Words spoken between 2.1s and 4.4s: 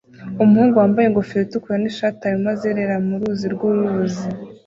arimo azerera mu ruzi rwuruzi